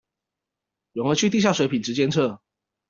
[0.93, 2.39] 永和區地下水品質監測